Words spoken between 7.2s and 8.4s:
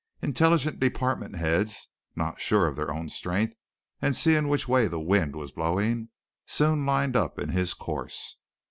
in his course.